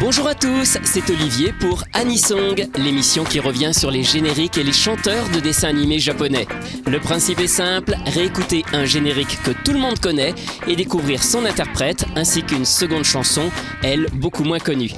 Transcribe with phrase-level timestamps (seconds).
[0.00, 4.72] Bonjour à tous, c'est Olivier pour Anisong, l'émission qui revient sur les génériques et les
[4.72, 6.48] chanteurs de dessins animés japonais.
[6.86, 10.34] Le principe est simple, réécouter un générique que tout le monde connaît
[10.66, 13.50] et découvrir son interprète ainsi qu'une seconde chanson,
[13.82, 14.92] elle beaucoup moins connue.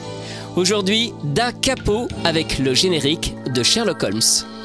[0.55, 4.62] Aujourd'hui, Da Capo avec le générique de Sherlock Holmes.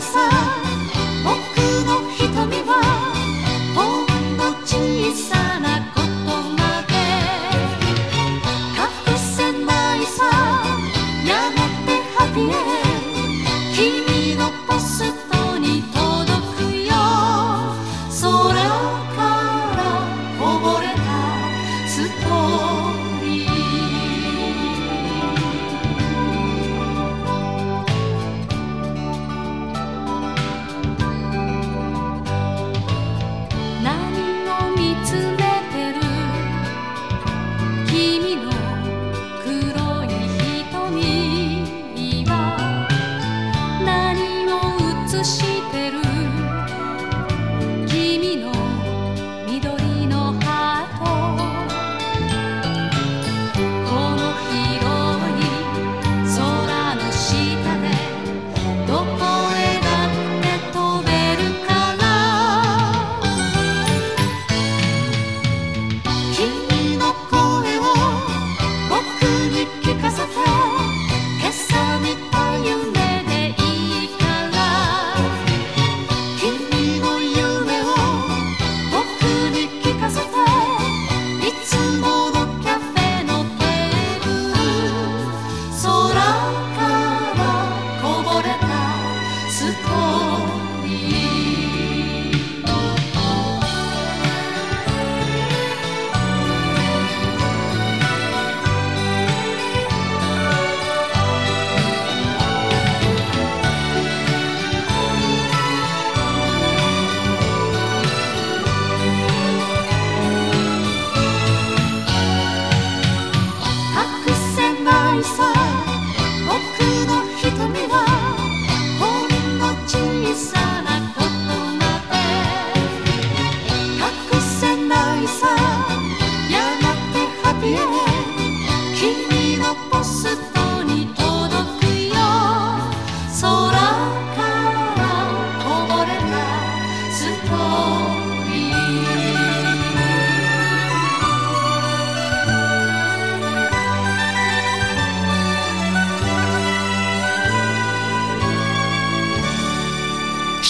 [0.00, 0.37] sun.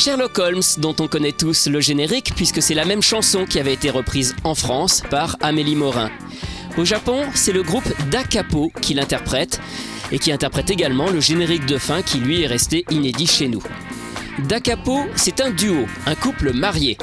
[0.08, 3.74] Sherlock Holmes, dont on connaît tous le générique puisque c'est la même chanson qui avait
[3.74, 6.10] été reprise en France par Amélie Morin.
[6.78, 9.60] Au Japon, c'est le groupe Da Capo qui l'interprète
[10.10, 13.62] et qui interprète également le générique de fin qui lui est resté inédit chez nous.
[14.48, 16.96] Da Capo, c'est un duo, un couple marié.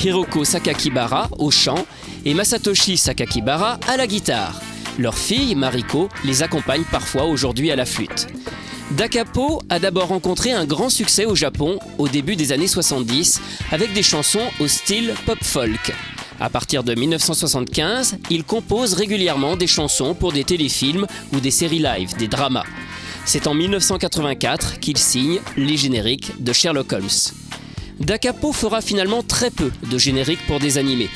[0.00, 1.84] Hiroko Sakakibara au chant
[2.24, 4.60] et Masatoshi Sakakibara à la guitare.
[5.00, 8.28] Leur fille, Mariko, les accompagne parfois aujourd'hui à la flûte.
[8.90, 13.40] Dakapo a d'abord rencontré un grand succès au Japon au début des années 70
[13.72, 15.94] avec des chansons au style pop-folk.
[16.38, 21.78] À partir de 1975, il compose régulièrement des chansons pour des téléfilms ou des séries
[21.78, 22.64] live, des dramas.
[23.24, 27.43] C'est en 1984 qu'il signe les génériques de Sherlock Holmes.
[28.00, 31.08] Dakapo fera finalement très peu de génériques pour des animés.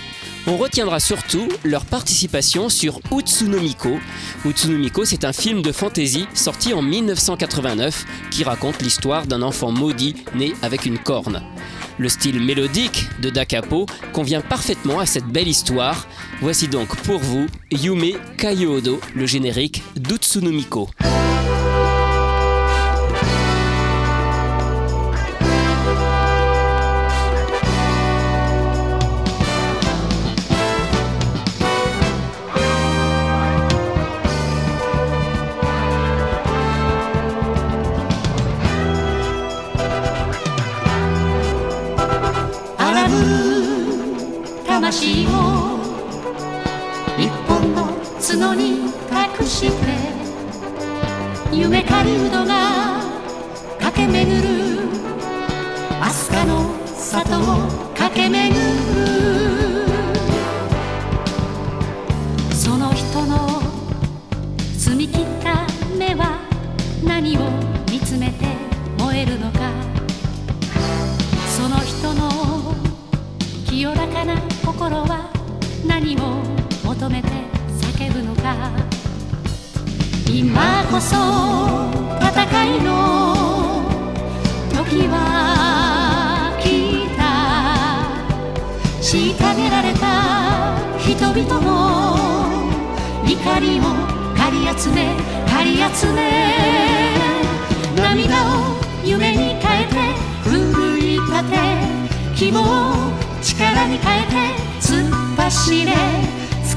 [0.46, 3.98] On retiendra surtout leur participation sur Utsunomiko.
[4.46, 10.16] Utsunomiko, c'est un film de fantasy sorti en 1989 qui raconte l'histoire d'un enfant maudit
[10.34, 11.42] né avec une corne.
[11.98, 16.06] Le style mélodique de Dakapo convient parfaitement à cette belle histoire.
[16.40, 20.88] Voici donc pour vous Yume Kayodo, le générique d'Utsunomiko.
[44.90, 45.28] 魂を。
[47.18, 47.88] 一本の
[48.18, 49.86] 角に託して。
[51.52, 53.02] 夢狩人が
[53.78, 54.80] 駆け巡る。
[56.00, 58.56] 飛鳥の里を駆け巡る。
[62.54, 63.60] その人の
[64.78, 65.66] 澄み切った
[65.98, 66.40] 目は
[67.04, 67.40] 何を
[67.90, 68.46] 見つめて
[68.98, 69.70] 燃えるのか。
[71.46, 72.74] その人の
[73.66, 74.34] 清らかな
[74.78, 75.28] 心は
[75.84, 76.20] 何を
[76.84, 77.28] 求めて
[77.80, 78.54] 叫ぶのか。
[80.24, 81.16] 今こそ
[82.22, 83.82] 戦いの
[84.70, 87.20] 時は来た。
[89.02, 91.66] 虐げられた人々の
[93.26, 93.82] 怒りを
[94.36, 95.16] 狩り集め
[95.50, 96.20] 狩り集め。
[97.96, 99.96] 涙を夢に変えて
[100.44, 101.58] 奮い立て
[102.36, 103.97] 希望を力に
[104.80, 105.92] 突っ走れ。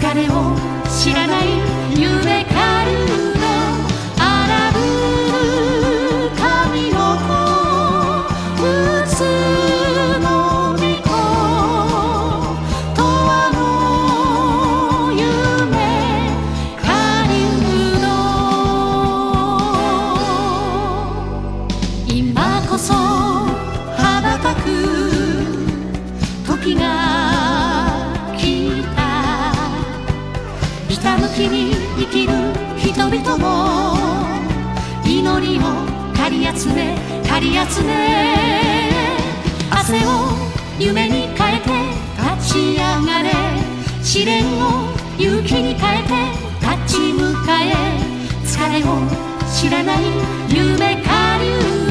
[0.02, 0.56] 疲れを
[0.90, 1.48] 知らない
[1.92, 2.91] 夢から
[36.62, 36.96] 集め
[37.28, 37.90] 借り集め。
[39.72, 40.10] 汗を
[40.78, 41.72] 夢に変えて
[42.38, 43.32] 立ち上がれ。
[44.04, 46.14] 試練を勇気に変えて
[46.86, 47.74] 立ち向かえ。
[48.46, 48.90] 疲れを
[49.52, 50.02] 知らない
[50.50, 51.91] 夢かりゅう。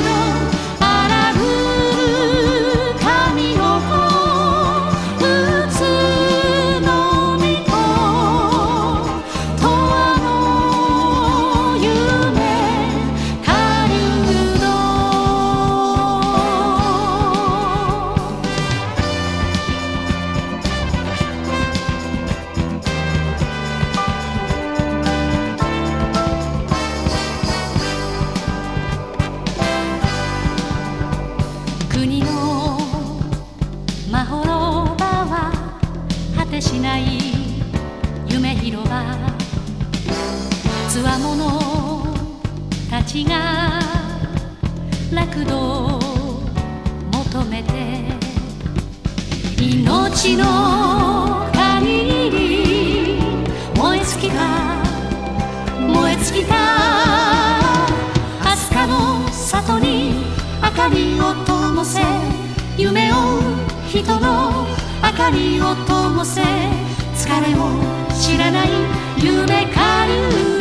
[43.13, 43.81] ちが
[45.13, 45.99] 楽土を
[47.13, 48.05] 求めて
[49.61, 53.19] 命の限り
[53.75, 54.37] 燃え尽きた
[55.81, 56.55] 燃え尽きた
[58.45, 60.15] 飛鳥の里に
[60.63, 62.01] 明かりを灯せ
[62.79, 63.17] 夢を
[63.89, 64.69] 人の
[65.03, 66.43] 明かりを灯せ
[67.17, 67.73] 疲れを
[68.15, 68.69] 知らない
[69.19, 70.60] 夢狩る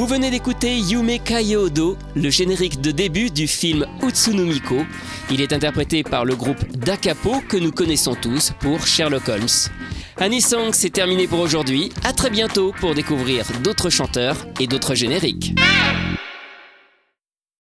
[0.00, 4.76] Vous venez d'écouter Yume Kayodo, le générique de début du film Utsunumiko.
[5.30, 9.44] Il est interprété par le groupe Dakapo que nous connaissons tous pour Sherlock Holmes.
[10.16, 11.92] Anisong, c'est terminé pour aujourd'hui.
[12.02, 16.09] À très bientôt pour découvrir d'autres chanteurs et d'autres génériques.「